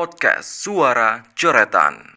[0.00, 2.16] Podcast Suara Coretan.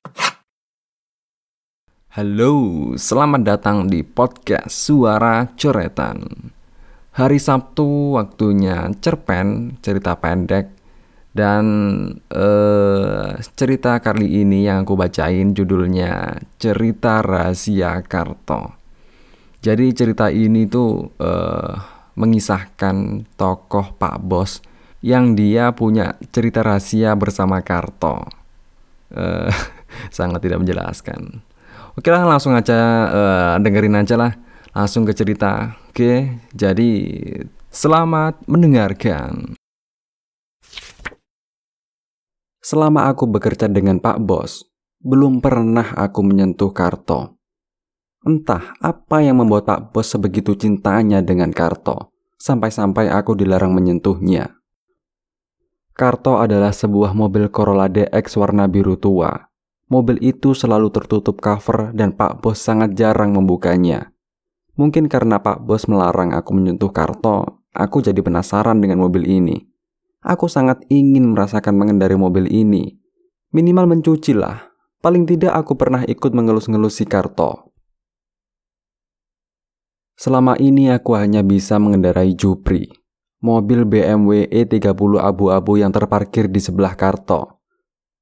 [2.15, 2.56] Halo,
[2.96, 6.24] selamat datang di podcast Suara Coretan.
[7.12, 10.72] Hari Sabtu waktunya cerpen, cerita pendek,
[11.35, 11.65] dan
[12.31, 18.80] eh, cerita kali ini yang aku bacain judulnya Cerita Rahasia Karto.
[19.59, 21.76] Jadi cerita ini tuh eh,
[22.16, 24.71] mengisahkan tokoh Pak Bos
[25.03, 28.23] yang dia punya cerita rahasia bersama Karto.
[29.12, 29.52] Eh,
[30.16, 31.43] sangat tidak menjelaskan.
[31.93, 34.34] Oke lah langsung aja uh, dengerin aja lah
[34.73, 35.77] langsung ke cerita.
[35.93, 36.89] Oke, jadi
[37.70, 39.53] selamat mendengarkan.
[42.63, 44.65] Selama aku bekerja dengan Pak Bos,
[45.04, 47.38] belum pernah aku menyentuh Karto.
[48.23, 52.09] Entah apa yang membuat Pak Bos sebegitu cintanya dengan Karto,
[52.41, 54.62] sampai-sampai aku dilarang menyentuhnya.
[55.94, 59.54] Karto adalah sebuah mobil Corolla DX warna biru tua
[59.94, 64.10] Mobil itu selalu tertutup cover dan Pak Bos sangat jarang membukanya.
[64.74, 69.62] Mungkin karena Pak Bos melarang aku menyentuh karto, aku jadi penasaran dengan mobil ini.
[70.26, 72.98] Aku sangat ingin merasakan mengendari mobil ini.
[73.54, 74.66] Minimal mencuci lah.
[74.98, 77.70] Paling tidak aku pernah ikut mengelus-ngelus si karto.
[80.18, 82.88] Selama ini aku hanya bisa mengendarai Jupri,
[83.44, 87.60] mobil BMW E30 abu-abu yang terparkir di sebelah karto.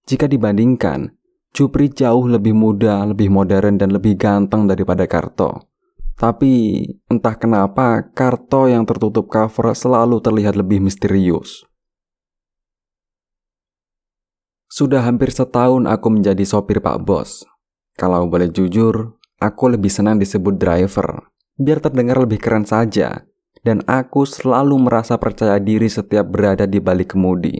[0.09, 5.67] Jika dibandingkan, Jupri jauh lebih muda, lebih modern, dan lebih ganteng daripada Karto.
[6.15, 6.79] Tapi
[7.11, 11.67] entah kenapa Karto yang tertutup cover selalu terlihat lebih misterius.
[14.71, 17.43] Sudah hampir setahun aku menjadi sopir Pak Bos.
[17.99, 21.27] Kalau boleh jujur, aku lebih senang disebut driver,
[21.59, 23.27] biar terdengar lebih keren saja.
[23.61, 27.53] Dan aku selalu merasa percaya diri setiap berada di balik kemudi.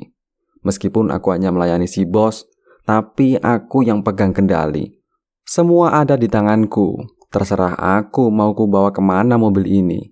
[0.65, 2.49] Meskipun aku hanya melayani si bos,
[2.85, 4.97] tapi aku yang pegang kendali.
[5.45, 6.97] Semua ada di tanganku.
[7.31, 10.11] Terserah aku mau ku bawa ke mana mobil ini.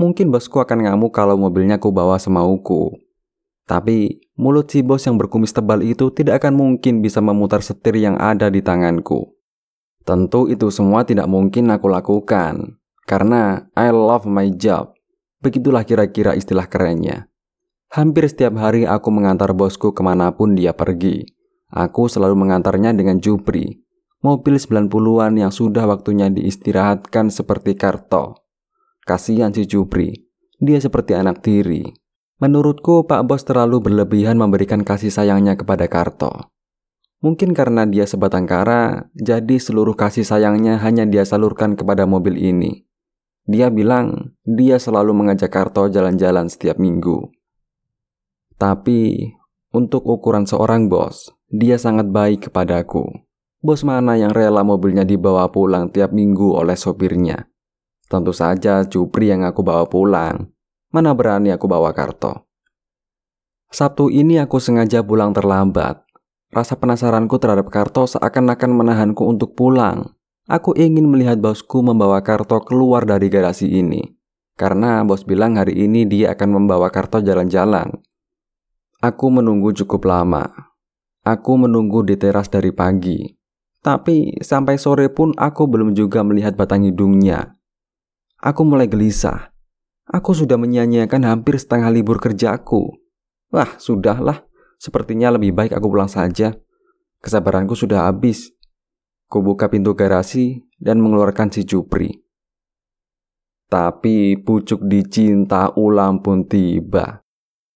[0.00, 2.96] Mungkin bosku akan ngamuk kalau mobilnya ku bawa semauku.
[3.68, 8.18] Tapi mulut si bos yang berkumis tebal itu tidak akan mungkin bisa memutar setir yang
[8.18, 9.36] ada di tanganku.
[10.06, 12.78] Tentu itu semua tidak mungkin aku lakukan.
[13.06, 14.95] Karena I love my job.
[15.44, 17.28] Begitulah kira-kira istilah kerennya.
[17.92, 21.22] Hampir setiap hari aku mengantar bosku ke mana pun dia pergi.
[21.70, 23.82] Aku selalu mengantarnya dengan Jupri,
[24.22, 28.46] mobil 90-an yang sudah waktunya diistirahatkan seperti Karto.
[29.02, 30.14] Kasihan si Jupri,
[30.62, 31.84] dia seperti anak tiri.
[32.38, 36.52] Menurutku Pak Bos terlalu berlebihan memberikan kasih sayangnya kepada Karto.
[37.24, 42.85] Mungkin karena dia sebatang kara, jadi seluruh kasih sayangnya hanya dia salurkan kepada mobil ini.
[43.46, 47.30] Dia bilang dia selalu mengajak Karto jalan-jalan setiap minggu.
[48.58, 49.30] Tapi
[49.70, 53.06] untuk ukuran seorang bos, dia sangat baik kepadaku.
[53.62, 57.46] Bos mana yang rela mobilnya dibawa pulang tiap minggu oleh sopirnya?
[58.10, 60.50] Tentu saja Jupri yang aku bawa pulang.
[60.90, 62.50] Mana berani aku bawa Karto.
[63.70, 66.02] Sabtu ini aku sengaja pulang terlambat.
[66.50, 70.15] Rasa penasaranku terhadap Karto seakan-akan menahanku untuk pulang.
[70.46, 73.98] Aku ingin melihat bosku membawa Karto keluar dari garasi ini.
[74.54, 77.90] Karena bos bilang hari ini dia akan membawa Karto jalan-jalan.
[79.02, 80.46] Aku menunggu cukup lama.
[81.26, 83.26] Aku menunggu di teras dari pagi.
[83.82, 87.58] Tapi sampai sore pun aku belum juga melihat batang hidungnya.
[88.38, 89.50] Aku mulai gelisah.
[90.06, 92.94] Aku sudah menyanyiakan hampir setengah libur kerjaku.
[93.50, 94.46] Wah, sudahlah.
[94.78, 96.54] Sepertinya lebih baik aku pulang saja.
[97.18, 98.55] Kesabaranku sudah habis.
[99.26, 102.14] Ku buka pintu garasi dan mengeluarkan si Jupri.
[103.66, 107.26] Tapi pucuk dicinta ulam pun tiba.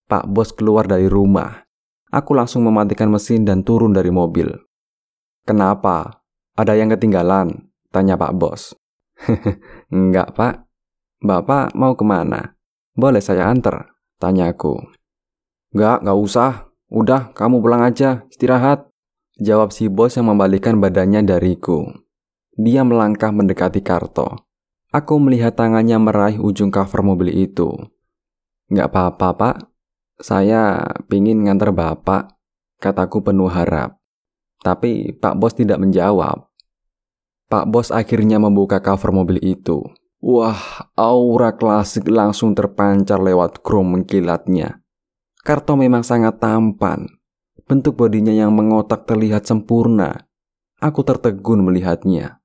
[0.07, 1.67] Pak Bos keluar dari rumah.
[2.11, 4.51] Aku langsung mematikan mesin dan turun dari mobil.
[5.47, 6.23] Kenapa?
[6.55, 7.71] Ada yang ketinggalan?
[7.91, 8.75] Tanya Pak Bos.
[9.95, 10.67] Enggak, Pak.
[11.23, 12.55] Bapak mau ke mana?
[12.95, 13.95] Boleh saya antar?
[14.19, 14.79] Tanya aku.
[15.71, 16.51] Enggak, enggak usah.
[16.91, 18.90] Udah, kamu pulang aja, istirahat.
[19.41, 21.89] Jawab si bos yang membalikkan badannya dariku.
[22.61, 24.45] Dia melangkah mendekati Karto.
[24.93, 27.73] Aku melihat tangannya meraih ujung cover mobil itu.
[28.69, 29.57] Enggak apa-apa, Pak.
[30.21, 32.37] Saya pingin ngantar bapak,
[32.77, 33.97] kataku penuh harap.
[34.61, 36.53] Tapi Pak Bos tidak menjawab.
[37.49, 39.81] Pak Bos akhirnya membuka cover mobil itu.
[40.21, 44.85] Wah, aura klasik langsung terpancar lewat krom mengkilatnya.
[45.41, 47.09] Karto memang sangat tampan.
[47.71, 50.27] Bentuk bodinya yang mengotak terlihat sempurna.
[50.83, 52.43] Aku tertegun melihatnya.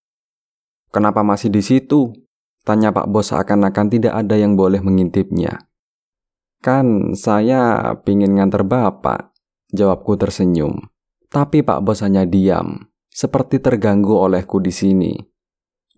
[0.94, 2.14] Kenapa masih di situ?
[2.62, 5.66] Tanya Pak Bos seakan-akan tidak ada yang boleh mengintipnya.
[6.62, 9.34] Kan saya pingin nganter bapak,
[9.74, 10.94] jawabku tersenyum.
[11.34, 15.18] Tapi Pak Bos hanya diam, seperti terganggu olehku di sini.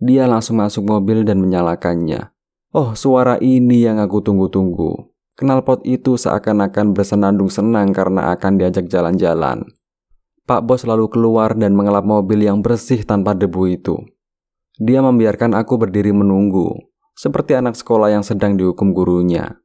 [0.00, 2.32] Dia langsung masuk mobil dan menyalakannya.
[2.72, 5.17] Oh, suara ini yang aku tunggu-tunggu.
[5.38, 9.62] Knalpot itu seakan-akan bersenandung senang karena akan diajak jalan-jalan.
[10.42, 13.94] Pak Bos lalu keluar dan mengelap mobil yang bersih tanpa debu itu.
[14.82, 16.74] Dia membiarkan aku berdiri menunggu,
[17.14, 19.62] seperti anak sekolah yang sedang dihukum gurunya.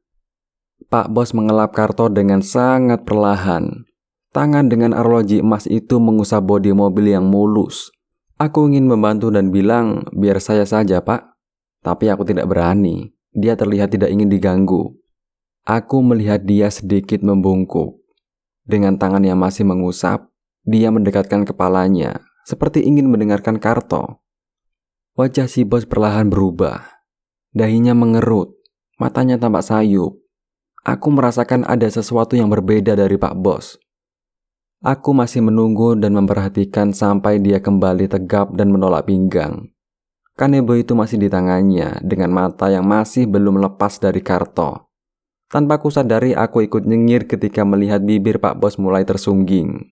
[0.86, 3.82] Pak Bos mengelap karto dengan sangat perlahan.
[4.30, 7.90] Tangan dengan arloji emas itu mengusap bodi mobil yang mulus.
[8.38, 11.34] Aku ingin membantu dan bilang, biar saya saja pak.
[11.82, 13.14] Tapi aku tidak berani.
[13.30, 14.94] Dia terlihat tidak ingin diganggu.
[15.64, 17.96] Aku melihat dia sedikit membungkuk.
[18.68, 20.28] Dengan tangan yang masih mengusap,
[20.60, 24.20] dia mendekatkan kepalanya, seperti ingin mendengarkan karto.
[25.16, 26.84] Wajah si bos perlahan berubah.
[27.56, 28.60] Dahinya mengerut,
[29.00, 30.20] matanya tampak sayup.
[30.84, 33.80] Aku merasakan ada sesuatu yang berbeda dari Pak Bos.
[34.84, 39.72] Aku masih menunggu dan memperhatikan sampai dia kembali tegap dan menolak pinggang.
[40.36, 44.92] Kanebo itu masih di tangannya dengan mata yang masih belum lepas dari karto.
[45.54, 49.86] Tanpa ku sadari aku ikut nyengir ketika melihat bibir Pak Bos mulai tersungging.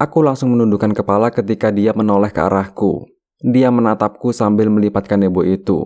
[0.00, 3.04] Aku langsung menundukkan kepala ketika dia menoleh ke arahku.
[3.44, 5.84] Dia menatapku sambil melipat kanebo itu.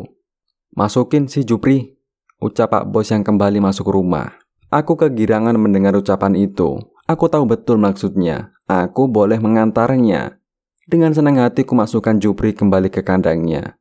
[0.78, 1.98] Masukin si Jupri,
[2.38, 4.38] Ucap Pak Bos yang kembali masuk rumah.
[4.70, 6.78] Aku kegirangan mendengar ucapan itu.
[7.10, 8.54] Aku tahu betul maksudnya.
[8.70, 10.38] Aku boleh mengantarnya.
[10.86, 13.74] Dengan senang hati ku masukkan Jupri kembali ke kandangnya.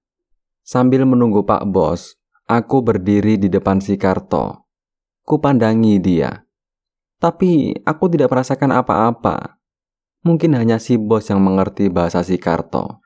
[0.65, 2.17] Sambil menunggu Pak Bos,
[2.49, 4.62] aku berdiri di depan si Karto.
[5.23, 6.43] Ku pandangi dia.
[7.15, 9.55] Tapi aku tidak merasakan apa-apa.
[10.27, 12.99] Mungkin hanya si bos yang mengerti bahasa si Karto.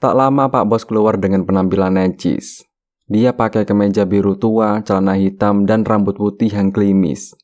[0.00, 2.64] Tak lama Pak Bos keluar dengan penampilan necis.
[3.12, 7.36] Dia pakai kemeja biru tua, celana hitam, dan rambut putih yang klimis.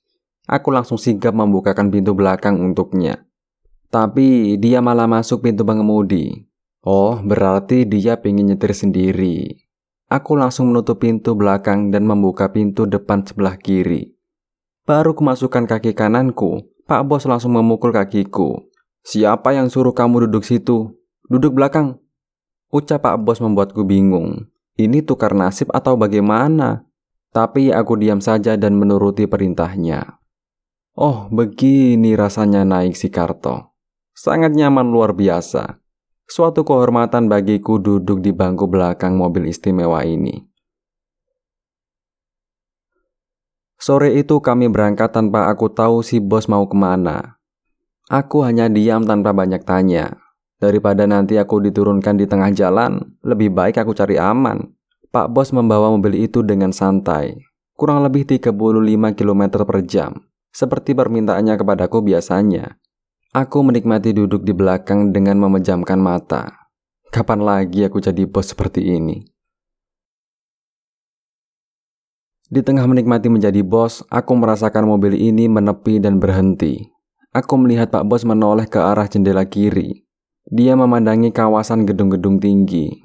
[0.48, 3.28] Aku langsung sigap membukakan pintu belakang untuknya.
[3.92, 6.48] Tapi dia malah masuk pintu pengemudi.
[6.80, 9.67] Oh, berarti dia pengen nyetir sendiri.
[10.08, 14.16] Aku langsung menutup pintu belakang dan membuka pintu depan sebelah kiri.
[14.88, 18.72] Baru kemasukan kaki kananku, Pak Bos langsung memukul kakiku.
[19.04, 20.96] Siapa yang suruh kamu duduk situ?
[21.28, 22.00] Duduk belakang.
[22.72, 24.48] Ucap Pak Bos membuatku bingung.
[24.80, 26.88] Ini tukar nasib atau bagaimana?
[27.28, 30.24] Tapi aku diam saja dan menuruti perintahnya.
[30.96, 33.76] Oh, begini rasanya naik si Karto.
[34.16, 35.84] Sangat nyaman luar biasa.
[36.28, 40.44] Suatu kehormatan bagiku duduk di bangku belakang mobil istimewa ini.
[43.80, 47.40] Sore itu kami berangkat tanpa aku tahu si bos mau ke mana.
[48.12, 50.20] Aku hanya diam tanpa banyak tanya.
[50.60, 54.74] Daripada nanti aku diturunkan di tengah jalan, lebih baik aku cari aman.
[55.08, 57.40] Pak Bos membawa mobil itu dengan santai,
[57.78, 58.52] kurang lebih 35
[59.16, 60.12] km per jam,
[60.52, 62.76] seperti permintaannya kepadaku biasanya.
[63.36, 66.64] Aku menikmati duduk di belakang dengan memejamkan mata.
[67.12, 69.20] Kapan lagi aku jadi bos seperti ini?
[72.48, 76.88] Di tengah menikmati menjadi bos, aku merasakan mobil ini menepi dan berhenti.
[77.36, 80.08] Aku melihat Pak Bos menoleh ke arah jendela kiri,
[80.48, 82.96] dia memandangi kawasan gedung-gedung tinggi.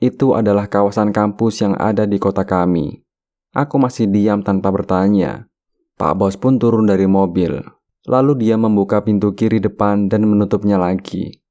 [0.00, 3.04] Itu adalah kawasan kampus yang ada di kota kami.
[3.52, 5.52] Aku masih diam tanpa bertanya.
[6.00, 7.75] Pak Bos pun turun dari mobil.
[8.06, 11.42] Lalu dia membuka pintu kiri depan dan menutupnya lagi.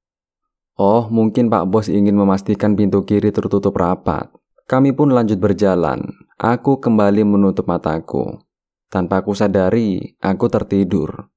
[0.80, 4.32] Oh, mungkin Pak Bos ingin memastikan pintu kiri tertutup rapat.
[4.68, 6.04] Kami pun lanjut berjalan.
[6.40, 8.40] Aku kembali menutup mataku.
[8.88, 11.28] Tanpa aku sadari, aku tertidur.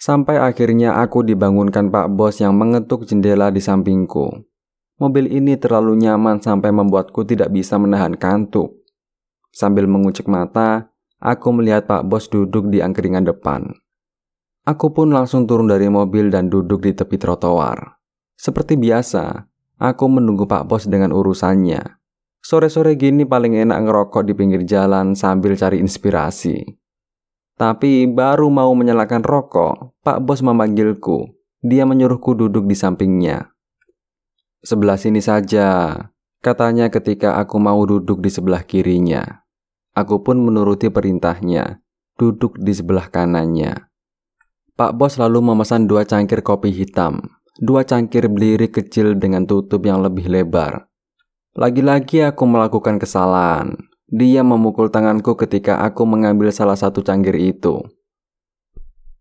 [0.00, 4.48] Sampai akhirnya aku dibangunkan Pak Bos yang mengetuk jendela di sampingku.
[4.96, 8.80] Mobil ini terlalu nyaman sampai membuatku tidak bisa menahan kantuk.
[9.52, 10.88] Sambil mengucek mata,
[11.20, 13.68] aku melihat Pak Bos duduk di angkringan depan.
[14.64, 18.00] Aku pun langsung turun dari mobil dan duduk di tepi trotoar.
[18.36, 19.48] Seperti biasa,
[19.80, 22.00] aku menunggu Pak Bos dengan urusannya.
[22.40, 26.64] Sore-sore gini paling enak ngerokok di pinggir jalan sambil cari inspirasi.
[27.60, 31.36] Tapi baru mau menyalakan rokok, Pak Bos memanggilku.
[31.60, 33.52] Dia menyuruhku duduk di sampingnya.
[34.64, 35.96] Sebelah sini saja,
[36.40, 39.44] katanya ketika aku mau duduk di sebelah kirinya.
[39.94, 41.82] Aku pun menuruti perintahnya,
[42.14, 43.90] duduk di sebelah kanannya.
[44.78, 47.20] Pak Bos lalu memesan dua cangkir kopi hitam,
[47.58, 50.88] dua cangkir belirik kecil dengan tutup yang lebih lebar.
[51.58, 53.74] Lagi-lagi aku melakukan kesalahan.
[54.10, 57.82] Dia memukul tanganku ketika aku mengambil salah satu cangkir itu.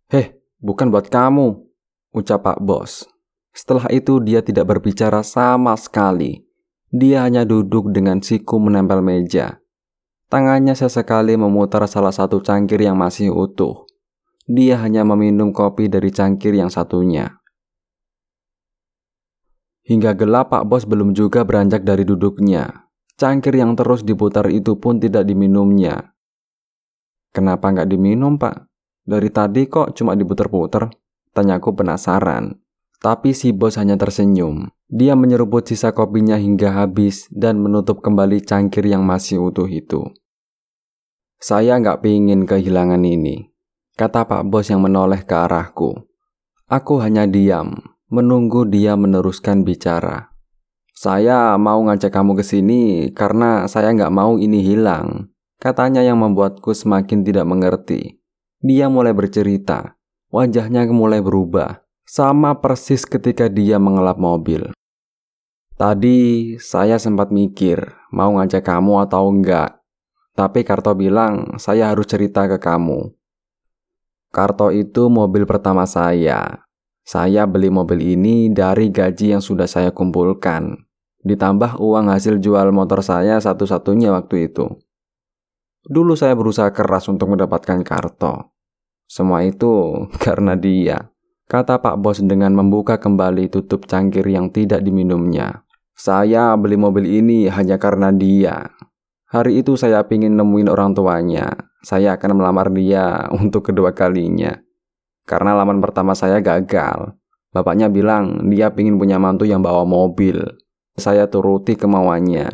[0.10, 1.62] Heh, bukan buat kamu,
[2.14, 3.06] ucap Pak Bos.
[3.54, 6.42] Setelah itu dia tidak berbicara sama sekali.
[6.90, 9.59] Dia hanya duduk dengan siku menempel meja.
[10.30, 13.90] Tangannya sesekali memutar salah satu cangkir yang masih utuh.
[14.50, 17.38] dia hanya meminum kopi dari cangkir yang satunya.
[19.90, 22.90] Hingga gelap Pak Bos belum juga beranjak dari duduknya.
[23.18, 26.14] Cangkir yang terus diputar itu pun tidak diminumnya.
[27.34, 28.70] Kenapa nggak diminum Pak?
[29.10, 30.94] Dari tadi kok cuma diputar-putar?
[31.34, 32.54] Tanyaku penasaran.
[33.00, 34.68] Tapi si bos hanya tersenyum.
[34.92, 40.12] Dia menyeruput sisa kopinya hingga habis dan menutup kembali cangkir yang masih utuh itu.
[41.40, 43.48] Saya nggak pingin kehilangan ini,
[43.96, 45.96] kata Pak Bos yang menoleh ke arahku.
[46.68, 47.80] Aku hanya diam,
[48.12, 50.36] menunggu dia meneruskan bicara.
[50.92, 52.82] Saya mau ngajak kamu ke sini
[53.16, 55.32] karena saya nggak mau ini hilang.
[55.56, 58.20] Katanya yang membuatku semakin tidak mengerti.
[58.60, 59.96] Dia mulai bercerita.
[60.28, 61.89] Wajahnya mulai berubah.
[62.10, 64.74] Sama persis ketika dia mengelap mobil.
[65.78, 69.78] Tadi saya sempat mikir mau ngajak kamu atau enggak.
[70.34, 73.14] Tapi Karto bilang saya harus cerita ke kamu.
[74.34, 76.66] Karto itu mobil pertama saya.
[77.06, 80.82] Saya beli mobil ini dari gaji yang sudah saya kumpulkan.
[81.22, 84.66] Ditambah uang hasil jual motor saya satu-satunya waktu itu.
[85.86, 88.50] Dulu saya berusaha keras untuk mendapatkan karto.
[89.06, 89.94] Semua itu
[90.26, 91.14] karena dia,
[91.50, 95.66] kata Pak Bos dengan membuka kembali tutup cangkir yang tidak diminumnya.
[95.98, 98.70] Saya beli mobil ini hanya karena dia.
[99.34, 101.50] Hari itu saya ingin nemuin orang tuanya.
[101.82, 104.54] Saya akan melamar dia untuk kedua kalinya.
[105.26, 107.18] Karena laman pertama saya gagal.
[107.50, 110.38] Bapaknya bilang dia ingin punya mantu yang bawa mobil.
[110.96, 112.46] Saya turuti kemauannya.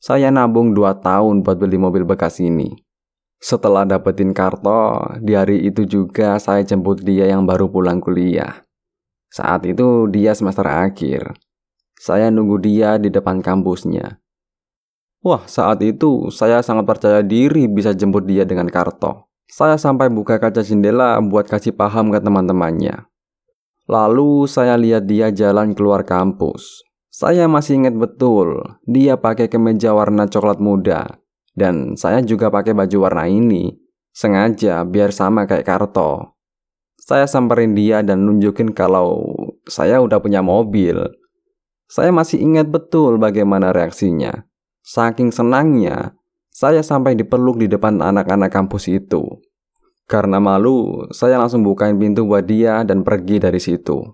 [0.00, 2.87] Saya nabung 2 tahun buat beli mobil bekas ini.
[3.38, 8.66] Setelah dapetin karto, di hari itu juga saya jemput dia yang baru pulang kuliah.
[9.30, 11.38] Saat itu dia semester akhir.
[11.94, 14.18] Saya nunggu dia di depan kampusnya.
[15.22, 19.30] Wah, saat itu saya sangat percaya diri bisa jemput dia dengan karto.
[19.46, 23.06] Saya sampai buka kaca jendela buat kasih paham ke teman-temannya.
[23.88, 26.84] Lalu saya lihat dia jalan keluar kampus.
[27.08, 31.18] Saya masih ingat betul, dia pakai kemeja warna coklat muda.
[31.58, 33.74] Dan saya juga pakai baju warna ini.
[34.14, 36.38] Sengaja biar sama kayak Karto.
[37.02, 39.26] Saya samperin dia dan nunjukin kalau
[39.66, 41.02] saya udah punya mobil.
[41.90, 44.44] Saya masih ingat betul bagaimana reaksinya.
[44.86, 46.14] Saking senangnya,
[46.52, 49.24] saya sampai dipeluk di depan anak-anak kampus itu.
[50.04, 54.04] Karena malu, saya langsung bukain pintu buat dia dan pergi dari situ.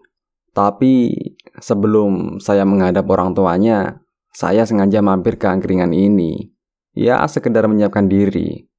[0.55, 1.11] Tapi
[1.59, 6.54] sebelum saya menghadap orang tuanya, saya sengaja mampir ke angkringan ini.
[6.95, 8.71] Ya, sekedar menyiapkan diri.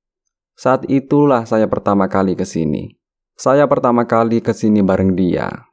[0.56, 2.96] Saat itulah saya pertama kali ke sini.
[3.36, 5.68] Saya pertama kali ke sini bareng dia.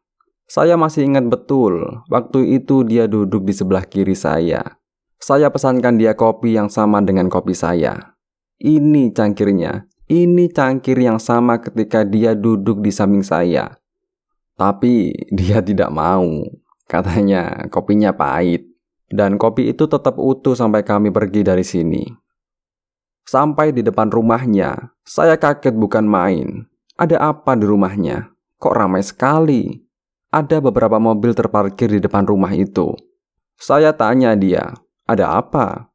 [0.51, 4.83] Saya masih ingat betul, waktu itu dia duduk di sebelah kiri saya.
[5.23, 8.19] Saya pesankan dia kopi yang sama dengan kopi saya.
[8.59, 9.87] Ini cangkirnya.
[10.11, 13.79] Ini cangkir yang sama ketika dia duduk di samping saya.
[14.59, 16.43] Tapi dia tidak mau.
[16.91, 18.67] Katanya kopinya pahit.
[19.07, 22.22] Dan kopi itu tetap utuh sampai kami pergi dari sini.
[23.23, 26.67] Sampai di depan rumahnya, saya kaget bukan main.
[26.99, 28.35] Ada apa di rumahnya?
[28.59, 29.75] Kok ramai sekali?
[30.33, 32.95] Ada beberapa mobil terparkir di depan rumah itu.
[33.59, 34.75] Saya tanya dia,
[35.07, 35.93] ada apa?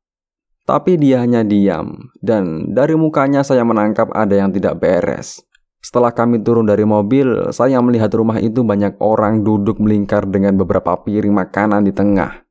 [0.68, 5.40] Tapi dia hanya diam, dan dari mukanya saya menangkap ada yang tidak beres.
[5.80, 11.00] Setelah kami turun dari mobil, saya melihat rumah itu banyak orang duduk melingkar dengan beberapa
[11.00, 12.44] piring makanan di tengah.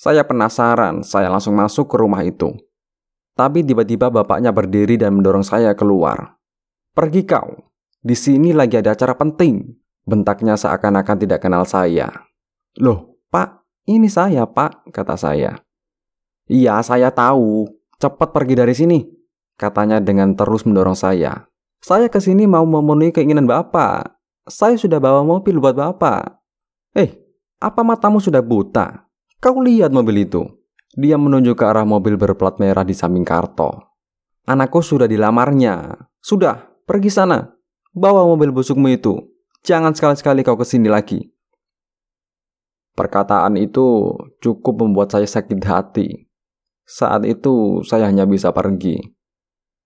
[0.00, 2.56] Saya penasaran, saya langsung masuk ke rumah itu.
[3.36, 6.40] Tapi tiba-tiba bapaknya berdiri dan mendorong saya keluar.
[6.96, 7.68] Pergi kau,
[8.00, 9.76] di sini lagi ada acara penting.
[10.08, 12.08] Bentaknya seakan-akan tidak kenal saya.
[12.80, 15.60] Loh, pak, ini saya pak, kata saya.
[16.48, 17.68] Iya, saya tahu.
[18.00, 18.98] Cepat pergi dari sini,
[19.60, 21.48] katanya dengan terus mendorong saya.
[21.80, 24.16] Saya ke sini mau memenuhi keinginan Bapak.
[24.46, 26.40] Saya sudah bawa mobil buat Bapak.
[26.96, 27.12] Eh,
[27.60, 29.08] apa matamu sudah buta?
[29.40, 30.44] Kau lihat mobil itu.
[30.96, 34.00] Dia menunjuk ke arah mobil berplat merah di samping Karto.
[34.48, 35.92] Anakku sudah dilamarnya.
[36.24, 37.52] Sudah, pergi sana.
[37.92, 39.12] Bawa mobil busukmu itu.
[39.60, 41.20] Jangan sekali-sekali kau ke sini lagi.
[42.96, 46.32] Perkataan itu cukup membuat saya sakit hati.
[46.88, 48.96] Saat itu saya hanya bisa pergi.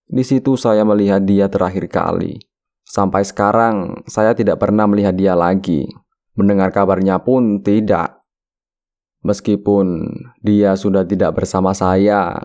[0.07, 2.39] Di situ saya melihat dia terakhir kali.
[2.87, 5.91] Sampai sekarang saya tidak pernah melihat dia lagi.
[6.39, 8.20] Mendengar kabarnya pun tidak.
[9.21, 10.09] Meskipun
[10.41, 12.41] dia sudah tidak bersama saya,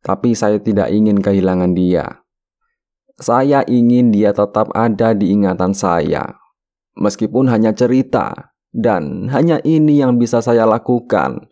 [0.00, 2.24] tapi saya tidak ingin kehilangan dia.
[3.20, 6.40] Saya ingin dia tetap ada di ingatan saya.
[6.96, 11.50] Meskipun hanya cerita dan hanya ini yang bisa saya lakukan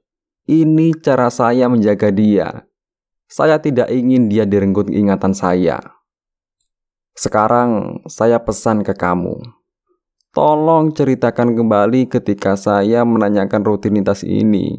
[0.48, 2.64] ini cara saya menjaga dia.
[3.28, 5.76] Saya tidak ingin dia direnggut ingatan saya.
[7.12, 9.36] Sekarang saya pesan ke kamu.
[10.38, 14.78] Tolong ceritakan kembali ketika saya menanyakan rutinitas ini.